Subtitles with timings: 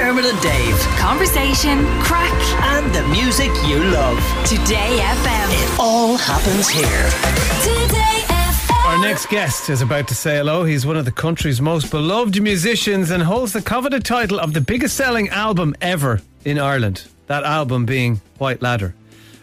[0.00, 0.78] Dermot and Dave.
[0.96, 4.16] Conversation, crack, And the music you love.
[4.46, 5.48] Today FM.
[5.52, 7.04] It all happens here.
[7.60, 8.86] Today FM.
[8.86, 10.64] Our next guest is about to say hello.
[10.64, 14.62] He's one of the country's most beloved musicians and holds the coveted title of the
[14.62, 17.04] biggest selling album ever in Ireland.
[17.26, 18.94] That album being White Ladder.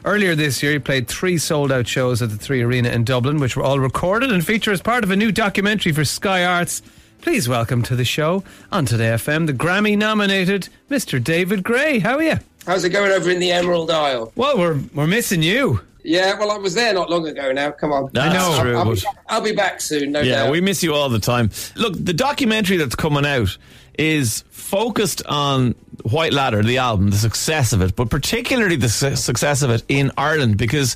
[0.05, 3.37] Earlier this year, he played three sold out shows at the Three Arena in Dublin,
[3.37, 6.81] which were all recorded and feature as part of a new documentary for Sky Arts.
[7.21, 11.21] Please welcome to the show on Today FM the Grammy nominated Mr.
[11.21, 11.99] David Gray.
[11.99, 12.35] How are you?
[12.65, 14.31] How's it going over in the Emerald Isle?
[14.35, 15.81] Well, we're, we're missing you.
[16.03, 17.71] Yeah, well, I was there not long ago now.
[17.71, 18.09] Come on.
[18.13, 18.61] That's know.
[18.63, 18.77] true.
[18.77, 20.27] I'll, but- be, I'll be back soon, no doubt.
[20.27, 20.51] yeah, doubt.
[20.51, 21.49] we miss you all the time.
[21.75, 23.57] Look, the documentary that's coming out
[23.97, 29.15] is focused on White Ladder, the album, the success of it, but particularly the su-
[29.15, 30.95] success of it in Ireland because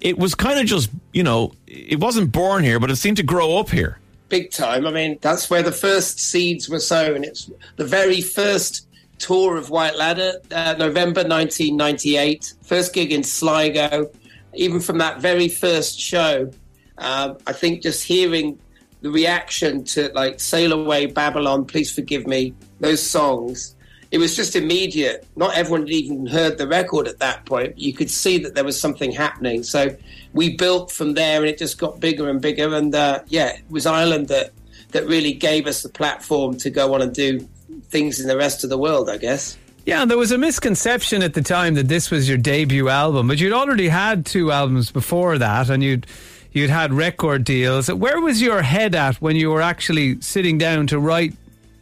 [0.00, 3.22] it was kind of just, you know, it wasn't born here, but it seemed to
[3.22, 3.98] grow up here.
[4.34, 4.84] Big time.
[4.84, 7.22] I mean, that's where the first seeds were sown.
[7.22, 8.88] It's the very first
[9.18, 12.54] tour of White Ladder, uh, November 1998.
[12.62, 14.10] First gig in Sligo.
[14.54, 16.50] Even from that very first show,
[16.98, 18.58] um, I think just hearing
[19.02, 23.73] the reaction to like Sail Away Babylon, Please Forgive Me, those songs,
[24.14, 25.26] it was just immediate.
[25.34, 27.76] Not everyone had even heard the record at that point.
[27.76, 29.64] You could see that there was something happening.
[29.64, 29.96] So
[30.32, 32.72] we built from there and it just got bigger and bigger.
[32.72, 34.52] And uh, yeah, it was Ireland that,
[34.92, 37.40] that really gave us the platform to go on and do
[37.88, 39.58] things in the rest of the world, I guess.
[39.84, 43.26] Yeah, and there was a misconception at the time that this was your debut album,
[43.26, 46.06] but you'd already had two albums before that, and you'd
[46.52, 47.92] you'd had record deals.
[47.92, 51.34] Where was your head at when you were actually sitting down to write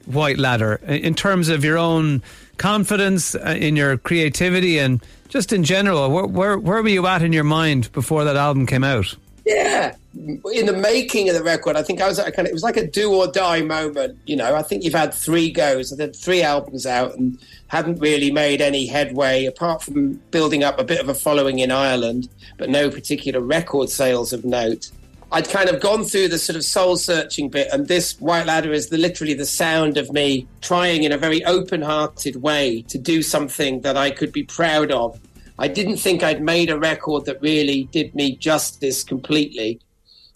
[0.07, 2.23] White Ladder in terms of your own
[2.57, 6.11] confidence uh, in your creativity and just in general?
[6.11, 9.17] Where, where where were you at in your mind before that album came out?
[9.45, 12.53] Yeah, in the making of the record, I think I was a kind of it
[12.53, 14.19] was like a do or die moment.
[14.27, 17.99] You know, I think you've had three goes, I've had three albums out, and haven't
[17.99, 22.29] really made any headway apart from building up a bit of a following in Ireland,
[22.59, 24.91] but no particular record sales of note.
[25.35, 28.71] I'd kind of gone through the sort of soul searching bit, and this White Ladder
[28.71, 32.99] is the, literally the sound of me trying in a very open hearted way to
[32.99, 35.19] do something that I could be proud of.
[35.59, 39.81] I didn't think I'd made a record that really did me justice completely.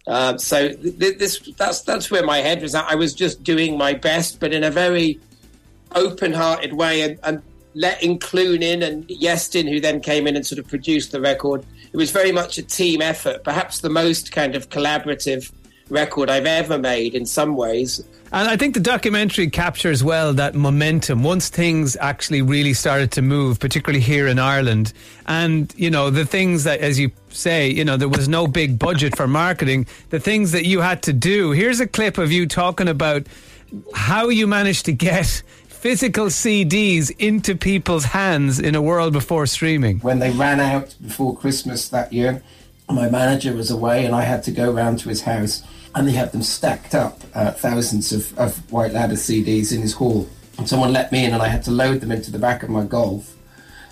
[0.06, 2.86] Um, so th- th- this that's that's where my head was at.
[2.88, 5.20] I was just doing my best, but in a very
[5.94, 7.42] open-hearted way, and, and
[7.74, 11.66] letting Clune in and Iestyn, who then came in and sort of produced the record.
[11.96, 15.50] It was very much a team effort, perhaps the most kind of collaborative
[15.88, 18.04] record I've ever made in some ways.
[18.32, 23.22] And I think the documentary captures well that momentum once things actually really started to
[23.22, 24.92] move, particularly here in Ireland.
[25.24, 28.78] And, you know, the things that, as you say, you know, there was no big
[28.78, 31.52] budget for marketing, the things that you had to do.
[31.52, 33.26] Here's a clip of you talking about
[33.94, 35.42] how you managed to get
[35.86, 40.00] physical CDs into people's hands in a world before streaming.
[40.00, 42.42] when they ran out before Christmas that year,
[42.90, 45.62] my manager was away and I had to go round to his house
[45.94, 49.92] and he had them stacked up, uh, thousands of, of White Ladder CDs in his
[49.92, 50.28] hall.
[50.58, 52.68] And someone let me in and I had to load them into the back of
[52.68, 53.36] my Golf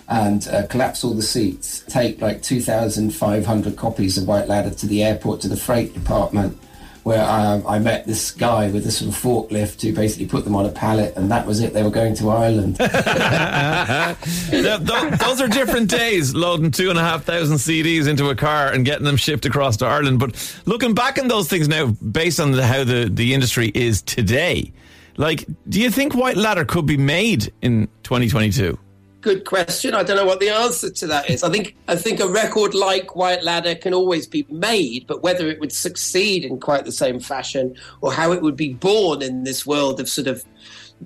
[0.09, 5.01] and uh, collapse all the seats, take like 2,500 copies of White Ladder to the
[5.01, 6.59] airport, to the freight department,
[7.05, 10.65] where I met this guy with a sort of forklift who basically put them on
[10.65, 11.71] a pallet and that was it.
[11.71, 12.77] They were going to Ireland.
[14.49, 18.35] Th- th- those are different days, loading two and a half thousand CDs into a
[18.35, 20.17] car and getting them shipped across to Ireland.
[20.17, 24.01] But looking back on those things now, based on the, how the, the industry is
[24.01, 24.73] today,
[25.15, 28.79] like, do you think White Ladder could be made in 2022?
[29.25, 29.95] Good question.
[29.95, 31.41] I don't know what the answer to that is.
[31.41, 35.49] I think I think a record like White Ladder can always be made, but whether
[35.49, 39.43] it would succeed in quite the same fashion or how it would be born in
[39.43, 40.45] this world of sort of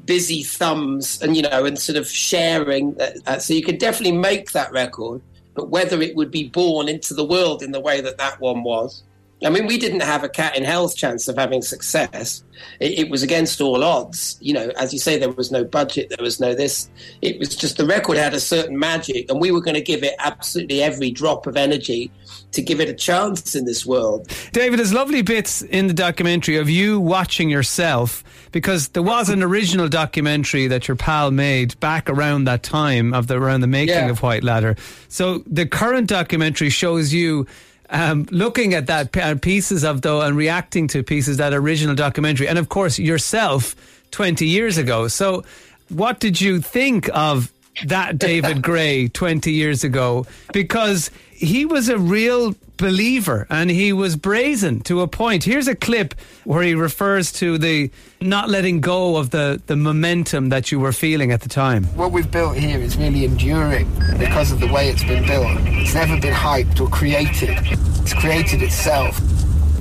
[0.04, 3.00] busy thumbs and you know and sort of sharing.
[3.00, 5.22] Uh, uh, so you could definitely make that record,
[5.54, 8.64] but whether it would be born into the world in the way that that one
[8.64, 9.02] was.
[9.44, 12.44] I mean, we didn't have a cat in hell's chance of having success.
[12.82, 14.38] It, it was against all odds.
[14.42, 16.90] You know, as you say, there was no budget, there was no this.
[17.22, 20.04] It was just the record had a certain magic, and we were going to give
[20.04, 22.12] it absolutely every drop of energy
[22.52, 24.30] to give it a chance in this world.
[24.52, 29.42] David, there's lovely bits in the documentary of you watching yourself because there was an
[29.44, 33.96] original documentary that your pal made back around that time of the around the making
[33.96, 34.10] Yeah.
[34.10, 34.76] of White Ladder.
[35.08, 37.46] So the current documentary shows you
[37.92, 42.58] um, looking at that pieces of though and reacting to pieces that original documentary, and
[42.58, 43.76] of course yourself
[44.12, 45.08] twenty years ago.
[45.08, 45.44] So,
[45.90, 47.52] what did you think of
[47.86, 54.16] that David Gray 20 years ago because he was a real believer and he was
[54.16, 55.44] brazen to a point.
[55.44, 56.14] Here's a clip
[56.46, 60.92] where he refers to the not letting go of the, the momentum that you were
[60.92, 61.84] feeling at the time.
[61.96, 63.88] What we've built here is really enduring
[64.18, 65.58] because of the way it's been built.
[65.62, 67.58] It's never been hyped or created.
[68.02, 69.20] It's created itself.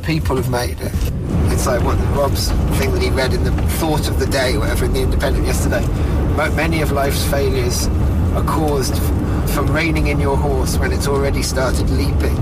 [0.04, 0.92] People have made it.
[1.52, 4.84] It's like what Rob's thing that he read in the Thought of the Day, whatever,
[4.84, 5.84] in the Independent yesterday.
[6.38, 7.88] Mo- Many of life's failures
[8.36, 8.96] are caused
[9.52, 12.36] from reining in your horse when it's already started leaping.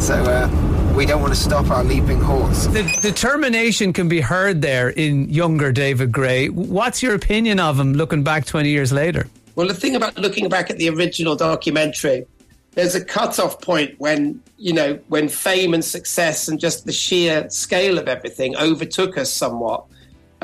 [0.00, 2.66] So uh, we don't want to stop our leaping horse.
[2.66, 6.48] The determination can be heard there in younger David Gray.
[6.48, 9.28] What's your opinion of him looking back 20 years later?
[9.54, 12.26] Well, the thing about looking back at the original documentary,
[12.72, 17.48] there's a cut-off point when you know when fame and success and just the sheer
[17.48, 19.84] scale of everything overtook us somewhat,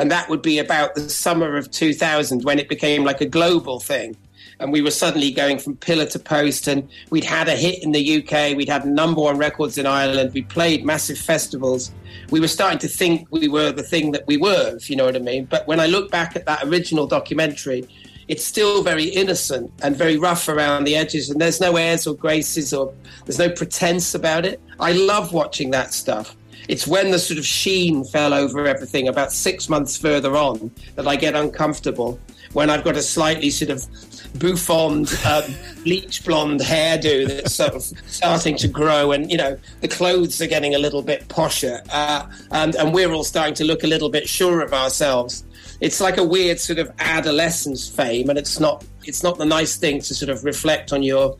[0.00, 3.78] and that would be about the summer of 2000 when it became like a global
[3.78, 4.16] thing,
[4.58, 7.92] and we were suddenly going from pillar to post, and we'd had a hit in
[7.92, 11.92] the UK, we'd had number one records in Ireland, we played massive festivals,
[12.30, 15.04] we were starting to think we were the thing that we were, if you know
[15.04, 15.44] what I mean.
[15.44, 17.86] But when I look back at that original documentary
[18.28, 22.14] it's still very innocent and very rough around the edges, and there's no airs or
[22.14, 22.94] graces or
[23.24, 24.60] there's no pretense about it.
[24.78, 26.36] I love watching that stuff.
[26.68, 31.06] It's when the sort of sheen fell over everything about six months further on that
[31.06, 32.18] I get uncomfortable.
[32.52, 33.86] When I've got a slightly sort of
[34.38, 35.44] bouffant, um,
[35.84, 40.48] bleach blonde hairdo that's sort of starting to grow, and you know the clothes are
[40.48, 44.10] getting a little bit posher, uh, and and we're all starting to look a little
[44.10, 45.44] bit sure of ourselves
[45.80, 49.76] it's like a weird sort of adolescence fame and it's not it's not the nice
[49.76, 51.36] thing to sort of reflect on your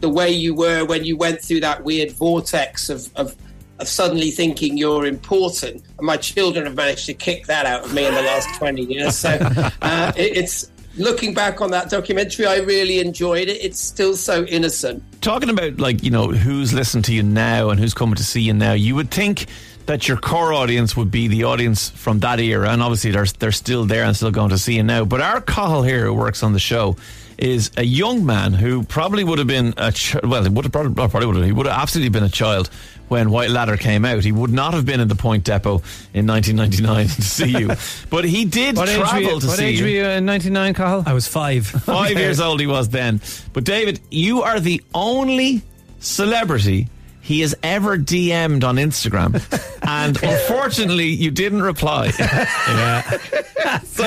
[0.00, 3.34] the way you were when you went through that weird vortex of of,
[3.78, 5.84] of suddenly thinking you're important.
[5.98, 8.82] And my children have managed to kick that out of me in the last 20
[8.82, 9.16] years.
[9.16, 9.38] So
[9.82, 13.62] uh, it, it's looking back on that documentary i really enjoyed it.
[13.62, 15.02] It's still so innocent.
[15.20, 18.40] Talking about like you know who's listening to you now and who's coming to see
[18.40, 19.46] you now, you would think
[19.86, 23.52] that your core audience would be the audience from that era, and obviously they're they're
[23.52, 25.04] still there and still going to see you now.
[25.04, 26.96] But our Cahill here, who works on the show,
[27.38, 30.72] is a young man who probably would have been a ch- well, he would have
[30.72, 32.68] probably, probably would have he would have absolutely been a child
[33.08, 34.24] when White Ladder came out.
[34.24, 35.82] He would not have been in the Point Depot
[36.14, 37.68] in 1999 to see you,
[38.10, 39.84] but he did What age, travel were you, to what see age you.
[39.84, 41.04] were you in 99, Cahill?
[41.06, 41.66] I was five.
[41.66, 43.20] Five years old he was then.
[43.52, 45.62] But David, you are the only
[46.00, 46.88] celebrity
[47.26, 49.34] he has ever DM'd on Instagram.
[49.82, 52.12] and unfortunately, you didn't reply.
[52.20, 53.10] yeah.
[53.84, 54.04] so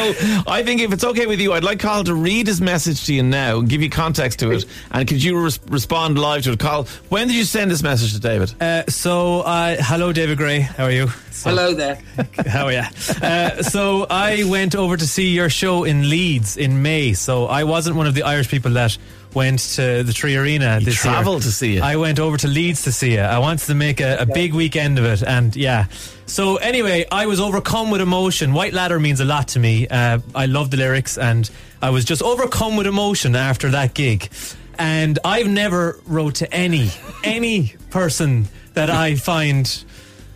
[0.48, 3.13] I think if it's okay with you, I'd like Carl to read his message to
[3.13, 4.63] you now and give you context to it.
[4.92, 6.60] And could you res- respond live to it?
[6.60, 8.54] Carl, when did you send this message to David?
[8.62, 10.62] Uh, so, uh, hello, David Gray.
[10.62, 11.07] How are you?
[11.31, 12.01] So, hello there
[12.48, 12.83] How are you?
[13.21, 17.12] Uh, so, I went over to see your show in Leeds in May.
[17.12, 18.98] So, I wasn't one of the Irish people that
[19.34, 21.14] went to the Three Arena this year.
[21.14, 21.84] travelled to see it.
[21.84, 23.22] I went over to Leeds to see it.
[23.22, 25.86] I wanted to make a, a big weekend of it, and yeah.
[26.26, 28.54] So anyway, I was overcome with emotion.
[28.54, 29.88] White Ladder means a lot to me.
[29.88, 31.50] Uh, I love the lyrics, and
[31.81, 34.30] I was just overcome with emotion after that gig.
[34.78, 36.92] And I've never wrote to any
[37.24, 39.84] any person that I find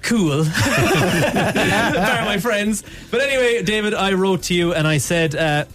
[0.01, 2.84] cool, bar my friends.
[3.10, 5.36] But anyway, David, I wrote to you and I said.
[5.36, 5.66] Uh,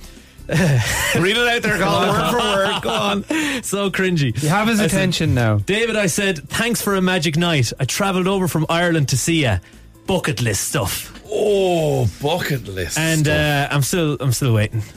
[1.19, 2.83] Read it out there, Carl, word for word.
[2.83, 3.23] Go on.
[3.63, 4.41] so cringy.
[4.43, 5.59] You have his I said, attention now.
[5.59, 7.71] David, I said, thanks for a magic night.
[7.79, 9.59] I travelled over from Ireland to see you.
[10.07, 11.18] Bucket list stuff.
[11.31, 12.99] Oh, bucket list.
[12.99, 14.83] And uh, I'm still I'm still waiting.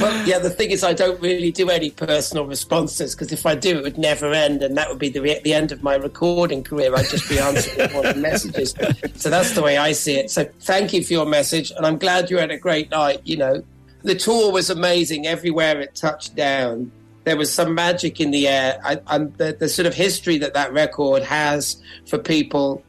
[0.00, 3.54] well, yeah, the thing is, I don't really do any personal responses because if I
[3.54, 5.94] do, it would never end, and that would be the, re- the end of my
[5.94, 6.94] recording career.
[6.94, 8.74] I'd just be answering all the messages.
[9.14, 10.30] So that's the way I see it.
[10.30, 13.20] So thank you for your message, and I'm glad you had a great night.
[13.24, 13.62] You know,
[14.02, 16.92] the tour was amazing everywhere it touched down.
[17.24, 20.54] There was some magic in the air, I, and the, the sort of history that
[20.54, 22.82] that record has for people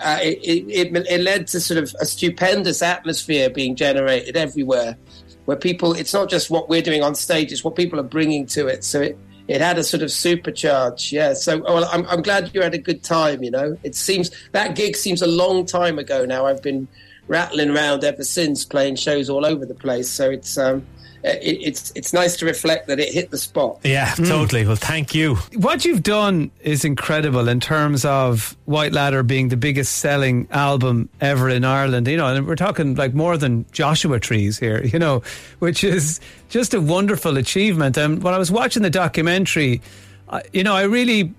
[0.00, 4.96] uh, it, it, it, led to sort of a stupendous atmosphere being generated everywhere
[5.44, 8.46] where people it's not just what we're doing on stage it's what people are bringing
[8.46, 8.84] to it.
[8.84, 11.34] So it it had a sort of supercharge yeah.
[11.34, 13.76] So well, I'm, I'm glad you had a good time you know.
[13.82, 16.46] It seems that gig seems a long time ago now.
[16.46, 16.88] I've been
[17.26, 20.10] rattling around ever since playing shows all over the place.
[20.10, 20.86] So it's um
[21.24, 24.24] Uh, it, it's it's nice to reflect that it hit the spot Yeah, hmm.
[24.24, 24.66] totally.
[24.66, 25.36] Well, thank you.
[25.54, 31.08] What you've done is incredible in terms of White Ladder being the biggest selling album
[31.22, 32.08] ever in Ireland.
[32.08, 35.22] You know, and we're talking like more than Joshua Trees here, you know,
[35.60, 37.96] which is just a wonderful achievement.
[37.96, 39.80] And when I was watching the documentary,
[40.28, 41.32] I, you know, I really.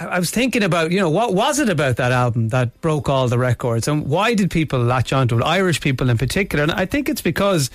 [0.00, 3.10] I I was thinking about, you know, what was it about that album that broke
[3.10, 6.62] all the records and why did people latch onto it, Irish people in particular?
[6.62, 7.70] And I think it's because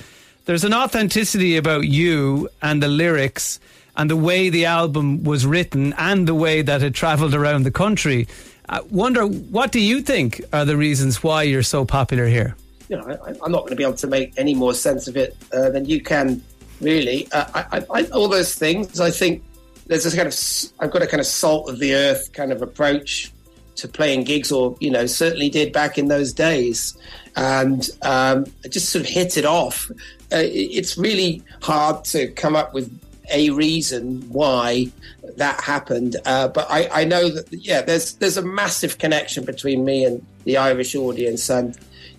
[0.46, 3.60] there's an authenticity about you and the lyrics
[3.96, 7.72] and the way the album was written and the way that it travelled around the
[7.72, 8.28] country.
[8.68, 12.56] I wonder, what do you think are the reasons why you're so popular here?
[12.90, 15.16] you know, I, I'm not going to be able to make any more sense of
[15.16, 16.44] it uh, than you can,
[16.82, 17.28] really.
[17.32, 19.44] Uh, I, I, all those things, I think
[19.86, 22.62] there's this kind of, I've got a kind of salt of the earth kind of
[22.62, 23.32] approach
[23.76, 26.98] to playing gigs, or, you know, certainly did back in those days.
[27.40, 29.90] And um, just sort of hit it off.
[30.32, 32.92] Uh, it's really hard to come up with
[33.32, 34.92] a reason why
[35.38, 36.18] that happened.
[36.26, 40.26] Uh, but I, I know that, yeah, there's there's a massive connection between me and
[40.44, 41.50] the Irish audience.
[41.50, 41.78] And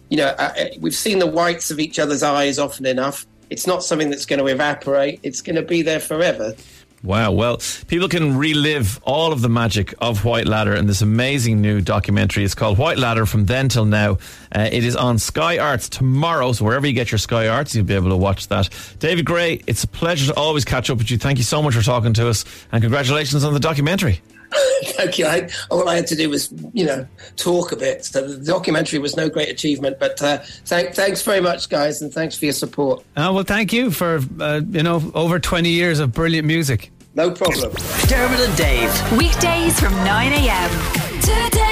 [0.09, 3.27] you know, uh, uh, we've seen the whites of each other's eyes often enough.
[3.51, 5.21] It's not something that's going to evaporate.
[5.23, 6.55] It's going to be there forever.
[7.03, 7.33] Wow.
[7.33, 11.81] Well, people can relive all of the magic of White Ladder in this amazing new
[11.81, 12.45] documentary.
[12.45, 14.19] It's called White Ladder from then till now.
[14.55, 16.53] Uh, it is on Sky Arts tomorrow.
[16.53, 18.69] So wherever you get your Sky Arts, you'll be able to watch that.
[18.99, 21.17] David Gray, it's a pleasure to always catch up with you.
[21.17, 24.21] Thank you so much for talking to us and congratulations on the documentary.
[24.85, 25.27] Thank you.
[25.27, 28.05] I, all I had to do was, you know, talk a bit.
[28.05, 32.13] So the documentary was no great achievement, but uh, thank, thanks very much, guys, and
[32.13, 33.01] thanks for your support.
[33.17, 36.91] Uh, well, thank you for, uh, you know, over 20 years of brilliant music.
[37.15, 37.73] No problem.
[38.07, 39.19] Dermot and Dave.
[39.19, 41.21] Weekdays from 9 a.m.
[41.21, 41.70] Today